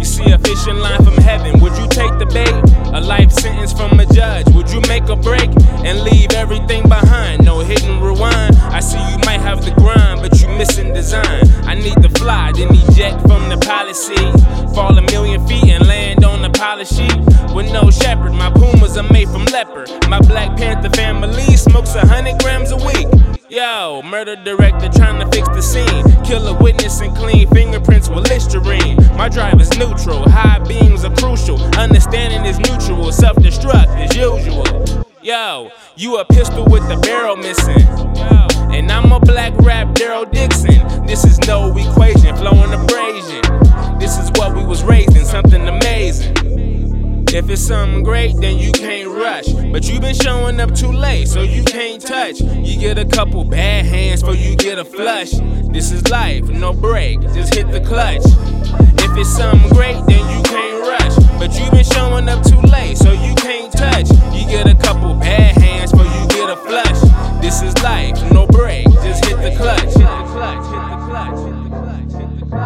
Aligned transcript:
me 0.00 0.32
a 0.32 0.38
fishing 0.38 0.78
line 0.78 1.04
from 1.04 1.16
heaven. 1.18 1.60
Would 1.60 1.76
you 1.76 1.86
take 1.88 2.16
the 2.18 2.26
bait? 2.26 2.48
A 2.94 3.00
life 3.00 3.30
sentence 3.32 3.72
from 3.72 4.00
a 4.00 4.06
judge. 4.06 4.46
Would 4.54 4.70
you 4.70 4.80
make 4.88 5.08
a 5.08 5.16
break 5.16 5.50
and 5.84 6.00
leave 6.00 6.32
everything 6.32 6.82
behind? 6.88 7.44
No 7.44 7.60
hidden 7.60 8.00
rewind. 8.00 8.56
I 8.72 8.80
see 8.80 8.98
you 9.10 9.18
might 9.26 9.40
have 9.40 9.64
the 9.64 9.72
grind, 9.72 10.20
but 10.22 10.40
you 10.40 10.48
missing 10.56 10.94
design. 10.94 11.42
I 11.64 11.74
need 11.74 12.00
the 12.00 12.08
fly, 12.18 12.52
then 12.52 12.68
eject 12.74 13.20
from 13.22 13.48
the 13.48 13.58
policy. 13.58 14.24
Fall 14.74 14.96
a 14.96 15.02
million 15.02 15.46
feet 15.46 15.64
and 15.64 15.86
land 15.86 16.24
on 16.24 16.42
the 16.42 16.50
sheet. 16.84 17.54
With 17.54 17.70
no 17.72 17.90
shepherd, 17.90 18.32
my 18.32 18.50
pumas 18.50 18.96
are 18.96 19.12
made 19.12 19.28
from 19.28 19.44
leopard. 19.46 19.90
My 20.08 20.20
Black 20.20 20.56
Panther 20.56 20.90
family 20.90 21.56
smokes 21.56 21.94
a 21.94 22.06
hundred 22.06 22.38
grams 22.40 22.70
a 22.70 22.76
week. 22.76 23.08
Yo, 23.50 24.00
murder 24.04 24.36
director 24.36 24.88
trying 24.88 25.18
to 25.18 25.26
fix 25.34 25.48
the 25.48 25.60
scene. 25.60 26.04
Kill 26.24 26.46
a 26.46 26.62
witness 26.62 27.00
and 27.00 27.14
clean 27.16 27.48
fingerprints 27.50 28.08
with 28.08 28.28
Listerine. 28.28 28.69
Drive 29.30 29.60
is 29.60 29.70
neutral, 29.78 30.28
high 30.28 30.58
beams 30.58 31.04
are 31.04 31.14
crucial. 31.14 31.60
Understanding 31.78 32.44
is 32.44 32.58
neutral, 32.58 33.12
self 33.12 33.36
destruct 33.36 33.86
as 33.96 34.16
usual. 34.16 35.04
Yo, 35.22 35.70
you 35.94 36.18
a 36.18 36.24
pistol 36.24 36.64
with 36.64 36.86
the 36.88 36.96
barrel 36.96 37.36
missing. 37.36 37.86
And 38.74 38.90
I'm 38.90 39.12
a 39.12 39.20
black 39.20 39.52
rap 39.58 39.94
Daryl 39.94 40.30
Dixon. 40.30 41.06
This 41.06 41.24
is 41.24 41.38
no 41.46 41.76
equation, 41.76 42.34
flowing 42.36 42.72
abrasion. 42.72 43.42
This 44.00 44.18
is 44.18 44.30
what 44.32 44.56
we 44.56 44.64
was 44.64 44.82
raised 44.82 45.16
in, 45.16 45.24
something 45.24 45.68
amazing. 45.68 46.34
If 47.32 47.48
it's 47.48 47.62
something 47.62 48.02
great, 48.02 48.34
then 48.40 48.58
you 48.58 48.72
can't 48.72 49.10
rush. 49.10 49.46
But 49.70 49.88
you 49.88 50.00
been 50.00 50.14
showing 50.14 50.58
up 50.58 50.74
too 50.74 50.90
late, 50.90 51.28
so 51.28 51.42
you 51.42 51.62
can't 51.62 52.04
touch. 52.04 52.40
You 52.40 52.80
get 52.80 52.98
a 52.98 53.04
couple 53.04 53.44
bad 53.44 53.84
hands 53.84 54.22
before 54.22 54.34
you 54.34 54.56
get 54.56 54.78
a 54.78 54.84
flush. 54.84 55.30
This 55.70 55.92
is 55.92 56.08
life, 56.08 56.48
no 56.48 56.72
brake, 56.72 57.20
just 57.32 57.54
hit 57.54 57.70
the 57.70 57.80
clutch. 57.80 58.24
If 59.10 59.16
it's 59.18 59.36
something 59.36 59.68
great, 59.70 59.96
then 60.06 60.22
you 60.30 60.42
can't 60.44 60.86
rush. 60.86 61.16
But 61.38 61.52
you've 61.58 61.72
been 61.72 61.84
showing 61.84 62.28
up 62.28 62.44
too 62.44 62.60
late, 62.60 62.96
so 62.96 63.10
you 63.10 63.34
can't 63.34 63.72
touch. 63.72 64.08
You 64.32 64.46
get 64.46 64.68
a 64.68 64.74
couple 64.76 65.14
bad 65.14 65.56
hands 65.58 65.90
before 65.90 66.06
you 66.06 66.28
get 66.28 66.48
a 66.48 66.56
flush. 66.56 67.00
This 67.42 67.60
is 67.60 67.74
life, 67.82 68.16
no 68.32 68.46
brake, 68.46 68.86
just 69.02 69.24
hit 69.24 69.36
the 69.38 69.56
clutch. 69.56 69.80
Hit 69.80 69.94
the 69.94 70.06
clutch, 70.30 70.64
hit 70.70 70.84
the 70.86 70.96
clutch, 71.06 71.38
hit 71.38 71.58
the 71.64 71.76
clutch, 71.76 72.12
hit 72.12 72.40
the 72.40 72.46
clutch. 72.46 72.59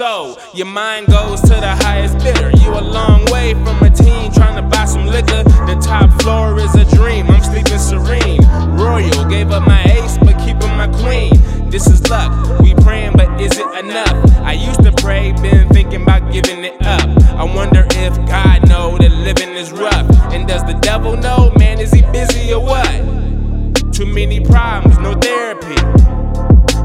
So, 0.00 0.38
your 0.54 0.64
mind 0.64 1.08
goes 1.08 1.42
to 1.42 1.48
the 1.48 1.76
highest 1.84 2.16
bidder. 2.24 2.50
You 2.56 2.70
a 2.70 2.80
long 2.80 3.22
way 3.26 3.52
from 3.52 3.82
a 3.82 3.90
teen 3.90 4.32
trying 4.32 4.56
to 4.56 4.62
buy 4.62 4.86
some 4.86 5.04
liquor. 5.04 5.44
The 5.68 5.78
top 5.78 6.22
floor 6.22 6.58
is 6.58 6.74
a 6.74 6.86
dream, 6.96 7.26
I'm 7.26 7.42
sleeping 7.42 7.78
serene. 7.78 8.40
Royal, 8.80 9.28
gave 9.28 9.50
up 9.50 9.66
my 9.66 9.82
ace, 9.84 10.16
but 10.16 10.38
keeping 10.38 10.74
my 10.74 10.88
queen. 10.88 11.32
This 11.68 11.86
is 11.86 12.08
luck, 12.08 12.32
we 12.60 12.74
praying, 12.76 13.12
but 13.12 13.28
is 13.42 13.52
it 13.58 13.84
enough? 13.84 14.16
I 14.38 14.54
used 14.54 14.82
to 14.84 14.92
pray, 14.92 15.32
been 15.32 15.68
thinking 15.68 16.00
about 16.04 16.32
giving 16.32 16.64
it 16.64 16.80
up. 16.80 17.06
I 17.36 17.44
wonder 17.44 17.86
if 17.90 18.16
God 18.26 18.66
know 18.70 18.96
that 18.96 19.10
living 19.10 19.50
is 19.50 19.70
rough. 19.70 20.08
And 20.32 20.48
does 20.48 20.64
the 20.64 20.78
devil 20.80 21.14
know, 21.14 21.52
man, 21.58 21.78
is 21.78 21.92
he 21.92 22.00
busy 22.10 22.54
or 22.54 22.64
what? 22.64 23.92
Too 23.92 24.06
many 24.06 24.40
problems, 24.40 24.98
no 24.98 25.12
therapy. 25.12 25.76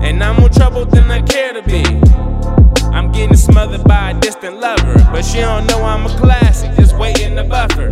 And 0.06 0.22
I'm 0.22 0.36
more 0.36 0.50
trouble 0.50 0.84
than 0.84 1.10
I 1.10 1.22
care 1.22 1.54
to 1.54 1.62
be. 1.62 1.86
Getting 3.16 3.38
smothered 3.38 3.86
by 3.86 4.12
a 4.12 4.20
distant 4.20 4.60
lover, 4.60 4.96
but 5.12 5.24
she 5.24 5.40
don't 5.40 5.66
know 5.68 5.82
I'm 5.82 6.06
a 6.06 6.10
classic, 6.20 6.76
just 6.76 6.98
waiting 6.98 7.38
to 7.38 7.46
buffer. 7.46 7.90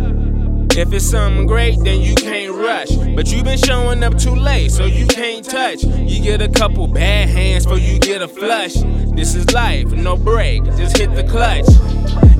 If 0.76 0.92
it's 0.92 1.04
something 1.04 1.46
great, 1.46 1.78
then 1.82 2.02
you 2.02 2.14
can't 2.14 2.52
rush. 2.52 2.90
But 2.90 3.32
you've 3.32 3.44
been 3.44 3.56
showing 3.56 4.02
up 4.04 4.18
too 4.18 4.34
late, 4.34 4.70
so 4.70 4.84
you 4.84 5.06
can't 5.06 5.44
touch. 5.44 5.82
You 5.82 6.20
get 6.20 6.42
a 6.42 6.48
couple 6.48 6.86
bad 6.88 7.30
hands 7.30 7.64
before 7.64 7.78
you 7.78 7.98
get 8.00 8.20
a 8.20 8.28
flush. 8.28 8.74
This 9.14 9.34
is 9.34 9.50
life, 9.52 9.86
no 9.92 10.16
brake, 10.16 10.64
just 10.76 10.98
hit 10.98 11.14
the 11.14 11.24
clutch. 11.24 11.68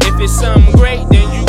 If 0.06 0.20
it's 0.20 0.32
something 0.32 0.72
great, 0.74 1.08
then 1.08 1.40
you 1.40 1.43